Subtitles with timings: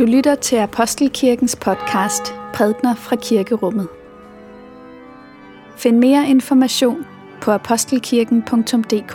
[0.00, 3.88] Du lytter til Apostelkirkens podcast Prædner fra Kirkerummet.
[5.76, 7.06] Find mere information
[7.42, 9.14] på apostelkirken.dk.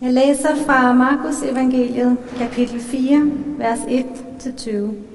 [0.00, 5.13] Jeg læser fra Markus evangeliet, kapitel 4, vers 1-20.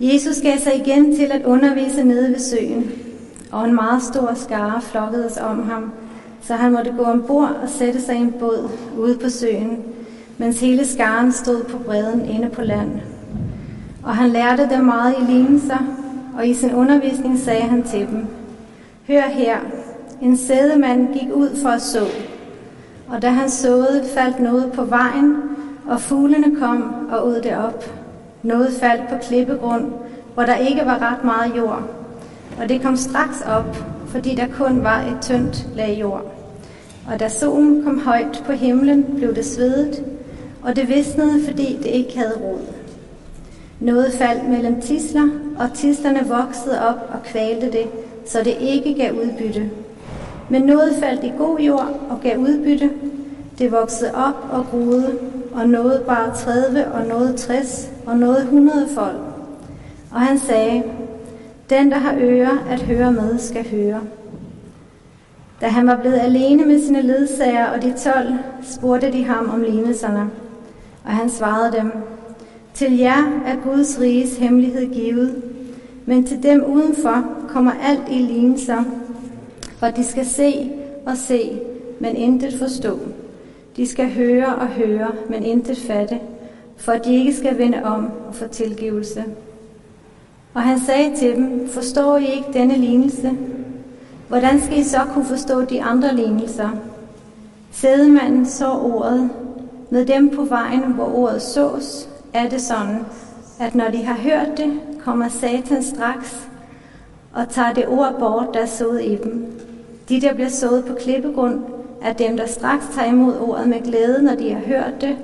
[0.00, 2.92] Jesus gav sig igen til at undervise nede ved søen,
[3.52, 5.92] og en meget stor skare flokkedes om ham,
[6.42, 9.78] så han måtte gå ombord og sætte sig i en båd ude på søen,
[10.38, 12.90] mens hele skaren stod på bredden inde på land.
[14.02, 15.78] Og han lærte dem meget i lignelser,
[16.38, 18.26] og i sin undervisning sagde han til dem,
[19.08, 19.56] Hør her,
[20.22, 22.06] en sædemand gik ud for at så,
[23.08, 25.36] og da han såede, faldt noget på vejen,
[25.86, 28.05] og fuglene kom og ud det op.
[28.42, 29.92] Noget faldt på klippegrund,
[30.34, 31.82] hvor der ikke var ret meget jord,
[32.60, 36.22] og det kom straks op, fordi der kun var et tyndt lag jord.
[37.12, 40.04] Og da solen kom højt på himlen, blev det svedet,
[40.62, 42.60] og det visnede, fordi det ikke havde rod.
[43.80, 45.28] Noget faldt mellem tisler,
[45.58, 47.86] og tislerne voksede op og kvalte det,
[48.26, 49.70] så det ikke gav udbytte.
[50.48, 52.90] Men noget faldt i god jord og gav udbytte.
[53.58, 55.18] Det voksede op og groede,
[55.56, 59.16] og nåede bare 30 og nåede 60 og nåede 100 folk.
[60.12, 60.82] Og han sagde,
[61.70, 64.00] den der har ører at høre med, skal høre.
[65.60, 69.62] Da han var blevet alene med sine ledsager og de tolv, spurgte de ham om
[69.62, 70.30] lignelserne.
[71.04, 71.92] Og han svarede dem,
[72.74, 75.42] til jer er Guds riges hemmelighed givet,
[76.06, 78.84] men til dem udenfor kommer alt i lignelser,
[79.78, 80.70] for de skal se
[81.06, 81.60] og se,
[82.00, 82.98] men intet forstå.
[83.76, 86.20] De skal høre og høre, men intet fatte,
[86.76, 89.24] for at de ikke skal vende om og få tilgivelse.
[90.54, 93.30] Og han sagde til dem, forstår I ikke denne lignelse?
[94.28, 96.68] Hvordan skal I så kunne forstå de andre lignelser?
[97.72, 99.30] Sædemanden så ordet.
[99.90, 102.98] Med dem på vejen, hvor ordet sås, er det sådan,
[103.60, 106.48] at når de har hørt det, kommer Satan straks
[107.32, 109.46] og tager det ord bort, der er sået i dem.
[110.08, 111.60] De, der bliver sået på klippegrund,
[112.06, 115.16] er dem, der straks tager imod ordet med glæde, når de har hørt det,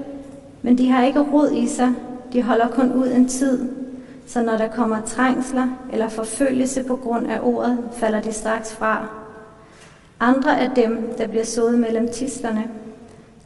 [0.63, 1.95] men de har ikke rod i sig,
[2.33, 3.69] de holder kun ud en tid,
[4.27, 9.09] så når der kommer trængsler eller forfølgelse på grund af ordet, falder de straks fra.
[10.21, 12.65] Andre er dem, der bliver sået mellem tislerne.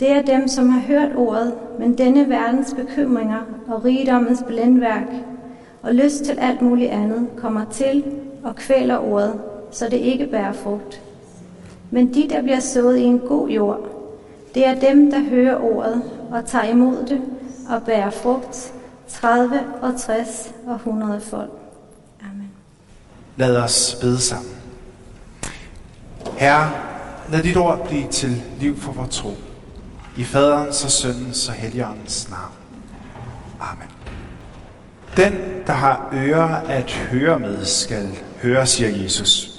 [0.00, 5.12] Det er dem, som har hørt ordet, men denne verdens bekymringer og rigdommens blændværk
[5.82, 8.04] og lyst til alt muligt andet kommer til
[8.44, 11.05] og kvæler ordet, så det ikke bærer frugt.
[11.90, 13.80] Men de, der bliver sået i en god jord,
[14.54, 17.20] det er dem, der hører ordet og tager imod det
[17.68, 18.72] og bærer frugt
[19.08, 21.50] 30 og 60 og 100 folk.
[22.20, 22.50] Amen.
[23.36, 24.52] Lad os bede sammen.
[26.36, 26.70] Herre,
[27.32, 29.30] lad dit ord blive til liv for vores tro.
[30.16, 32.52] I faderens og søndens og helligåndens navn.
[33.60, 33.88] Amen.
[35.16, 35.32] Den,
[35.66, 39.55] der har ører at høre med, skal høre, siger Jesus.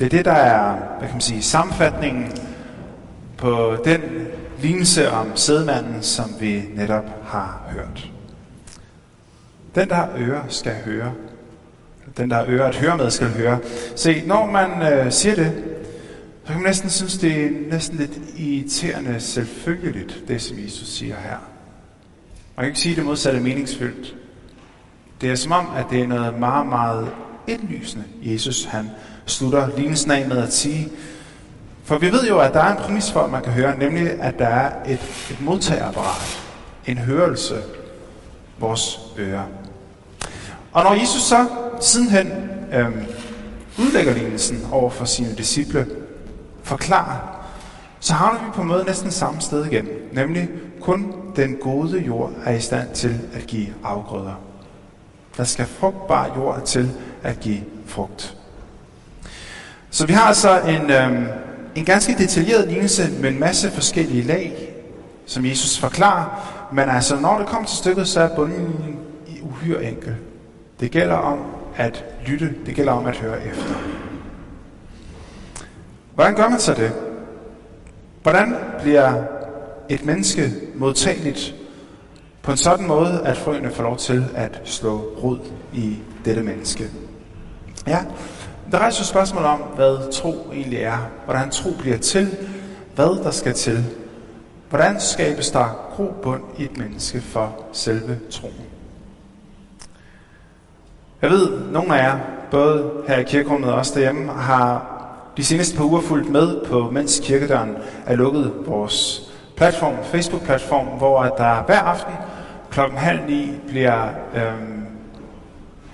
[0.00, 2.32] Det er det, der er, hvad kan man sige, sammenfatningen
[3.38, 4.00] på den
[4.62, 8.10] lignelse om sædmanden, som vi netop har hørt.
[9.74, 11.12] Den, der har ører, skal høre.
[12.16, 13.58] Den, der har ører at høre med, skal høre.
[13.96, 15.52] Se, når man øh, siger det,
[16.44, 21.16] så kan man næsten synes, det er næsten lidt irriterende selvfølgeligt, det som Jesus siger
[21.16, 21.38] her.
[22.56, 24.16] Man kan ikke sige det modsatte meningsfyldt.
[25.20, 27.08] Det er som om, at det er noget meget, meget
[27.46, 28.90] indlysende, Jesus han
[29.30, 30.88] slutter lignelsen af med at sige.
[31.84, 34.20] For vi ved jo, at der er en præmis for, at man kan høre, nemlig
[34.20, 36.42] at der er et, et modtagerapparat,
[36.86, 37.62] en hørelse,
[38.58, 39.44] vores ører.
[40.72, 41.46] Og når Jesus så
[41.80, 42.32] sidenhen
[42.72, 42.88] øh,
[43.78, 45.86] udlægger lignelsen over for sine disciple,
[46.62, 47.46] forklarer,
[48.00, 49.88] så havner vi på en måde næsten samme sted igen.
[50.12, 50.48] Nemlig
[50.80, 54.34] kun den gode jord er i stand til at give afgrøder.
[55.36, 56.90] Der skal frugtbar jord til
[57.22, 58.36] at give frugt.
[59.90, 61.26] Så vi har altså en, øhm,
[61.74, 64.74] en ganske detaljeret lignelse med en masse forskellige lag,
[65.26, 66.46] som Jesus forklarer.
[66.72, 68.96] Men altså, når det kommer til stykket, så er bundlinjen
[69.42, 70.14] uhyre enkel.
[70.80, 71.38] Det gælder om
[71.76, 73.74] at lytte, det gælder om at høre efter.
[76.14, 76.92] Hvordan gør man så det?
[78.22, 79.22] Hvordan bliver
[79.88, 81.54] et menneske modtageligt
[82.42, 85.38] på en sådan måde, at frøene får lov til at slå rod
[85.72, 86.90] i dette menneske?
[87.86, 87.98] Ja,
[88.70, 92.36] der rejser spørgsmål om, hvad tro egentlig er, hvordan tro bliver til,
[92.94, 93.84] hvad der skal til,
[94.68, 98.54] hvordan skabes der grobund i et menneske for selve troen.
[101.22, 102.18] Jeg ved, nogle af jer
[102.50, 104.96] både her i kirkerummet og også derhjemme, har
[105.36, 107.76] de seneste par uger fulgt med på, mens kirkedøren
[108.06, 109.22] er lukket, vores
[109.56, 112.14] platform, Facebook-platform, hvor der hver aften
[112.70, 114.86] klokken halv ni bliver øhm,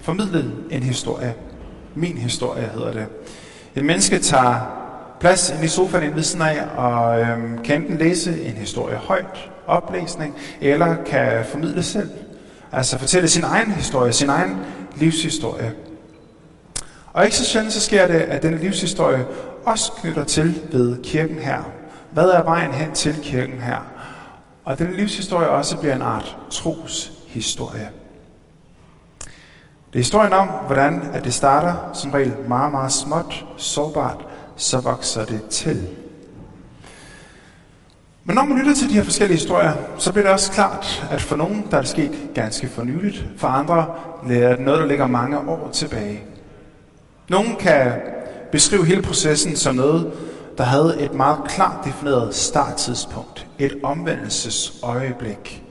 [0.00, 1.34] formidlet en historie.
[1.96, 3.06] Min historie hedder det.
[3.74, 4.54] Et menneske tager
[5.20, 8.96] plads ind i sofaen ind ved siden af, og øhm, kan enten læse en historie
[8.96, 12.10] højt, oplæsning, eller kan formidle selv.
[12.72, 14.56] Altså fortælle sin egen historie, sin egen
[14.96, 15.72] livshistorie.
[17.12, 19.26] Og ikke så sjældent så sker det, at denne livshistorie
[19.64, 21.70] også knytter til ved kirken her.
[22.12, 23.86] Hvad er vejen hen til kirken her?
[24.64, 27.88] Og denne livshistorie også bliver en art troshistorie.
[29.96, 34.26] Det er historien om, hvordan at det starter som regel meget, meget småt, sårbart,
[34.56, 35.88] så vokser det til.
[38.24, 41.20] Men når man lytter til de her forskellige historier, så bliver det også klart, at
[41.20, 43.86] for nogen der er det sket ganske fornyeligt, for andre
[44.30, 46.22] er det noget, der ligger mange år tilbage.
[47.28, 47.92] Nogen kan
[48.52, 50.12] beskrive hele processen som noget,
[50.58, 55.64] der havde et meget klart defineret starttidspunkt, et omvendelsesøjeblik.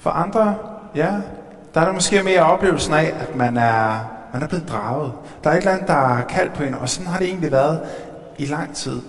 [0.00, 0.54] For andre,
[0.94, 1.12] ja,
[1.74, 5.12] der er der måske mere oplevelsen af, at man er, man er blevet draget.
[5.44, 7.52] Der er et eller andet, der er kaldt på en, og sådan har det egentlig
[7.52, 7.80] været
[8.38, 9.00] i lang tid.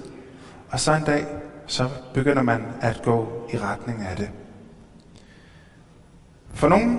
[0.71, 1.25] Og så en dag,
[1.67, 4.29] så begynder man at gå i retning af det.
[6.53, 6.97] For nogle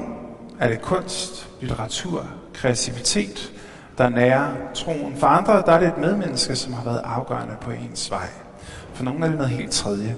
[0.61, 3.53] er det kunst, litteratur, kreativitet,
[3.99, 5.17] der nærer troen.
[5.17, 8.29] For andre der er det et medmenneske, som har været afgørende på ens vej.
[8.95, 10.17] For nogle er det noget helt tredje.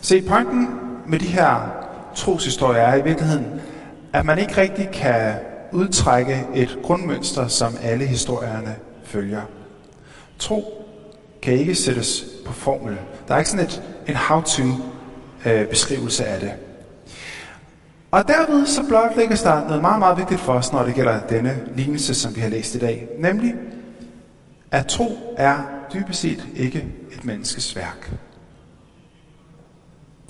[0.00, 0.68] Se, pointen
[1.06, 1.70] med de her
[2.14, 3.60] troshistorier er i virkeligheden,
[4.12, 5.34] at man ikke rigtig kan
[5.72, 9.42] udtrække et grundmønster, som alle historierne følger.
[10.38, 10.82] Tro
[11.42, 12.98] kan ikke sættes på formel.
[13.28, 14.62] Der er ikke sådan et, en how-to
[15.46, 16.52] øh, beskrivelse af det.
[18.10, 21.68] Og derved så blotlægges der noget meget, meget vigtigt for os, når det gælder denne
[21.74, 23.08] lignelse, som vi har læst i dag.
[23.18, 23.54] Nemlig,
[24.70, 25.56] at tro er
[25.94, 28.12] dybest set ikke et menneskes værk.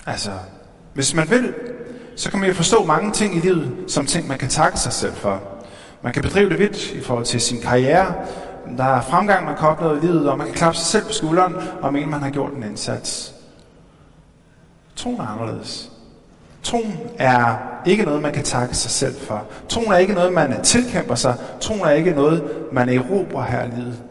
[0.05, 0.31] Altså,
[0.93, 1.53] hvis man vil,
[2.17, 4.93] så kan man jo forstå mange ting i livet, som ting, man kan takke sig
[4.93, 5.41] selv for.
[6.01, 8.13] Man kan bedrive det vidt i forhold til sin karriere.
[8.77, 11.13] Der er fremgang, man kan opleve i livet, og man kan klappe sig selv på
[11.13, 13.33] skulderen og mene, man har gjort en indsats.
[14.95, 15.91] Troen er anderledes.
[16.63, 19.45] Troen er ikke noget, man kan takke sig selv for.
[19.69, 21.35] Troen er ikke noget, man tilkæmper sig.
[21.61, 24.03] Troen er ikke noget, man erobrer her i livet.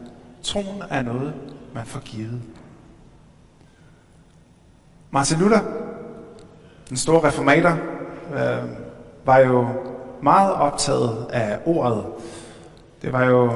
[0.42, 1.34] Troen er noget,
[1.74, 2.42] man får givet.
[5.10, 5.60] Martin Luther,
[6.88, 7.78] den store reformator,
[8.34, 8.70] øh,
[9.24, 9.66] var jo
[10.22, 12.04] meget optaget af ordet.
[13.02, 13.50] Det var jo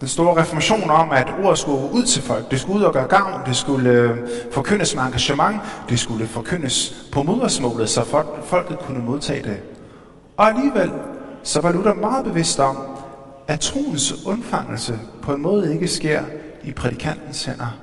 [0.00, 2.50] den store reformation om, at ordet skulle ud til folk.
[2.50, 3.40] Det skulle ud og gøre gavn.
[3.46, 4.18] Det skulle øh,
[4.52, 5.60] forkyndes med engagement.
[5.88, 9.56] Det skulle forkyndes på modersmålet, så folk, folket kunne modtage det.
[10.36, 10.92] Og alligevel,
[11.42, 12.76] så var Luther meget bevidst om,
[13.48, 16.22] at troens undfangelse på en måde ikke sker
[16.64, 17.78] i prædikantens hænder,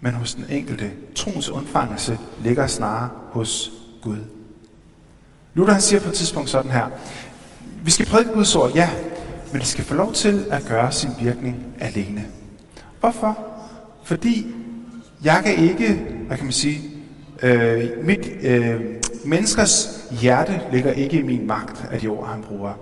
[0.00, 0.90] men hos den enkelte.
[1.14, 3.70] Troens undfangelse ligger snarere hos
[4.02, 4.37] Gud.
[5.58, 6.86] Luther han siger på et tidspunkt sådan her,
[7.84, 8.90] vi skal prædike Guds ord, ja,
[9.52, 12.24] men det skal få lov til at gøre sin virkning alene.
[13.00, 13.38] Hvorfor?
[14.04, 14.46] Fordi
[15.24, 16.80] jeg kan ikke, hvad kan man sige,
[17.42, 18.80] øh, mit øh,
[19.24, 22.72] menneskers hjerte ligger ikke i min magt af de ord, han bruger.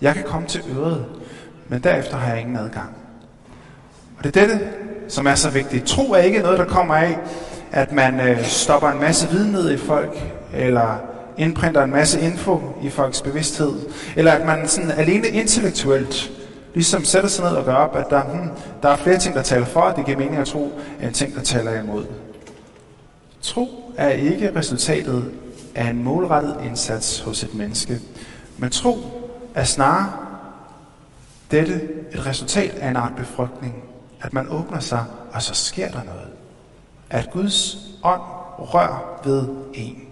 [0.00, 1.04] Jeg kan komme til øret,
[1.68, 2.90] men derefter har jeg ingen adgang.
[4.18, 4.60] Og det er dette,
[5.08, 5.86] som er så vigtigt.
[5.86, 7.18] Tro er ikke noget, der kommer af,
[7.72, 10.16] at man øh, stopper en masse viden ned i folk,
[10.54, 13.72] eller indprinter en masse info i folks bevidsthed,
[14.16, 16.30] eller at man sådan alene intellektuelt
[16.74, 18.50] ligesom sætter sig ned og gør op, at der, hmm,
[18.82, 21.34] der er flere ting, der taler for, at det giver mening at tro, end ting,
[21.34, 22.04] der taler imod.
[23.40, 25.32] Tro er ikke resultatet
[25.74, 28.00] af en målrettet indsats hos et menneske,
[28.58, 28.98] men tro
[29.54, 30.12] er snarere
[31.50, 31.74] dette
[32.12, 33.74] et resultat af en art befrugtning.
[34.22, 36.28] At man åbner sig, og så sker der noget.
[37.10, 38.20] At Guds ånd
[38.58, 40.02] rør ved en.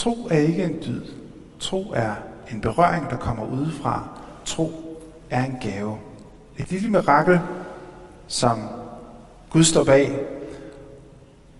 [0.00, 1.02] Tro er ikke en dyd.
[1.58, 2.14] Tro er
[2.50, 4.08] en berøring, der kommer udefra.
[4.44, 4.72] Tro
[5.30, 5.98] er en gave.
[6.58, 7.40] Et lille mirakel,
[8.26, 8.68] som
[9.50, 10.20] Gud står bag.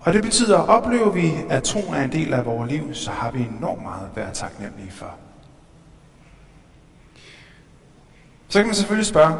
[0.00, 3.10] Og det betyder, at oplever vi, at troen er en del af vores liv, så
[3.10, 5.14] har vi enormt meget at være taknemmelige for.
[8.48, 9.34] Så kan man selvfølgelig spørge,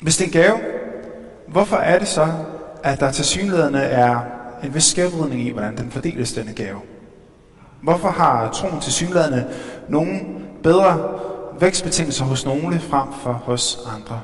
[0.00, 0.58] hvis det er en gave,
[1.48, 2.28] hvorfor er det så,
[2.82, 4.20] at der til synligheden er
[4.64, 6.80] en vis skævvridning i, hvordan den fordeles, denne gave?
[7.82, 9.46] Hvorfor har troen til synlædende
[9.88, 10.20] nogle
[10.62, 11.18] bedre
[11.60, 14.20] vækstbetingelser hos nogle frem for hos andre?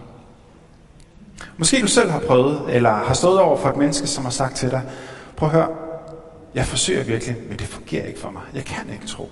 [1.57, 4.57] Måske du selv har prøvet, eller har stået over for et menneske, som har sagt
[4.57, 4.83] til dig,
[5.37, 5.69] prøv at høre,
[6.55, 8.43] jeg forsøger virkelig, men det fungerer ikke for mig.
[8.55, 9.31] Jeg kan ikke tro.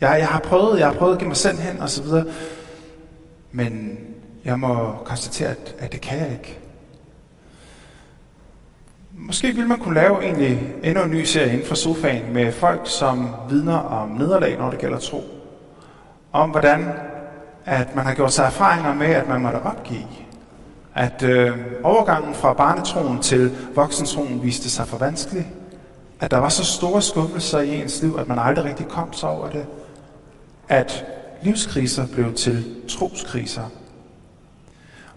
[0.00, 2.24] Jeg, jeg har prøvet, jeg har prøvet at give mig selv hen, og så videre.
[3.52, 3.98] Men
[4.44, 6.58] jeg må konstatere, at, at det kan jeg ikke.
[9.36, 12.80] Måske ville man kunne lave egentlig endnu en ny serie inden for sofaen med folk,
[12.84, 15.24] som vidner om nederlag, når det gælder tro.
[16.32, 16.92] Om hvordan
[17.64, 20.06] at man har gjort sig erfaringer med, at man måtte opgive.
[20.94, 25.52] At øh, overgangen fra barnetroen til voksentroen viste sig for vanskelig.
[26.20, 29.28] At der var så store skuffelser i ens liv, at man aldrig rigtig kom sig
[29.28, 29.66] over det.
[30.68, 31.04] At
[31.42, 33.70] livskriser blev til troskriser.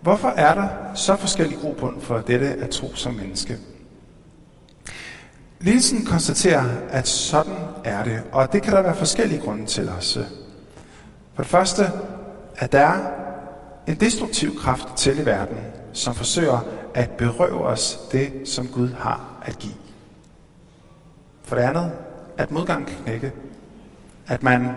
[0.02, 3.58] Hvorfor er der så forskellig grobund for dette at tro som menneske?
[5.62, 10.24] Lidelsen konstaterer, at sådan er det, og det kan der være forskellige grunde til også.
[11.34, 11.84] For det første,
[12.58, 12.98] at der er
[13.88, 15.58] en destruktiv kraft til i verden,
[15.94, 16.60] som forsøger
[16.94, 19.74] at berøve os det, som Gud har at give.
[21.44, 21.92] For det andet,
[22.38, 23.32] at modgang kan knække.
[24.28, 24.70] At man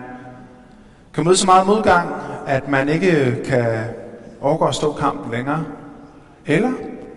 [1.13, 2.09] kan møde så meget modgang,
[2.47, 3.83] at man ikke kan
[4.41, 5.65] overgå at stå kampen længere.
[6.45, 6.71] Eller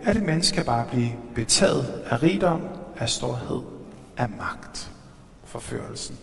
[0.05, 2.61] at et menneske bare blive betaget af rigdom,
[2.99, 3.61] af storhed,
[4.17, 4.91] af magt,
[5.45, 6.19] forførelsen.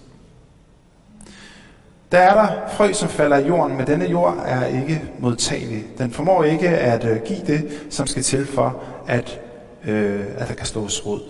[2.12, 5.86] Der er der frø, som falder i jorden, men denne jord er ikke modtagelig.
[5.98, 9.40] Den formår ikke at øh, give det, som skal til for, at,
[9.86, 11.22] øh, at der kan slås rod.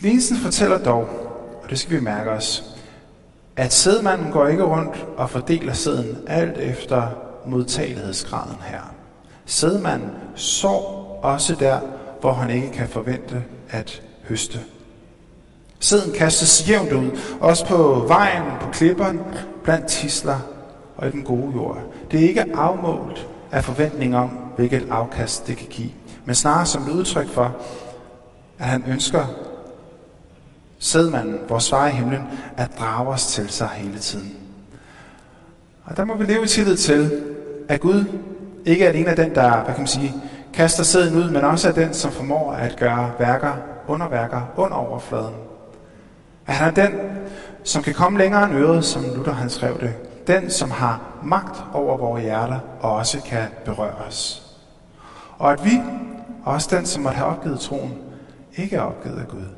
[0.00, 1.08] Lignelsen fortæller dog,
[1.62, 2.64] og det skal vi mærke os,
[3.56, 7.08] at sædmanden går ikke rundt og fordeler sæden alt efter
[7.46, 8.94] modtagelighedsgraden her.
[9.46, 11.80] Sædmanden sår også der,
[12.20, 14.60] hvor han ikke kan forvente at høste.
[15.80, 19.20] Sæden kastes jævnt ud, også på vejen, på klipperen,
[19.62, 20.38] blandt tisler
[20.96, 21.78] og i den gode jord.
[22.10, 25.90] Det er ikke afmålt af forventning om, hvilket afkast det kan give,
[26.24, 27.56] men snarere som et udtryk for,
[28.58, 29.26] at han ønsker
[30.78, 32.22] sædmanden, vores far i himlen,
[32.56, 34.36] at drage os til sig hele tiden.
[35.84, 37.22] Og der må vi leve i tillid til,
[37.68, 38.04] at Gud
[38.64, 40.14] ikke er af den, der, hvad kan man sige,
[40.58, 43.52] kaster sæden ud, men også er den, som formår at gøre værker,
[43.86, 45.34] underværker under overfladen.
[46.46, 47.00] At han er den,
[47.64, 49.94] som kan komme længere end øret, som Luther han skrev det.
[50.26, 54.42] Den, som har magt over vores hjerter, og også kan berøre os.
[55.38, 55.80] Og at vi,
[56.44, 57.98] også den, som måtte have opgivet troen,
[58.56, 59.48] ikke er opgivet af Gud.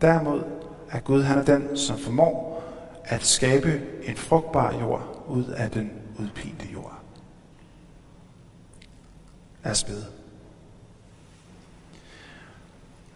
[0.00, 0.42] Derimod
[0.90, 2.62] er Gud, han er den, som formår
[3.04, 6.93] at skabe en frugtbar jord ud af den udpinte jord
[9.64, 9.86] er os.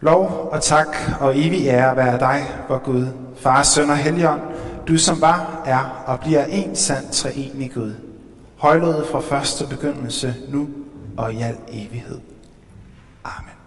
[0.01, 0.87] Lov og tak
[1.19, 4.41] og evig ære være dig, vor Gud, Far, Søn og Helligånd,
[4.87, 7.93] du som var, er og bliver en sand treenig Gud.
[8.57, 10.69] Højlået fra første begyndelse, nu
[11.17, 12.19] og i al evighed.
[13.23, 13.58] Amen.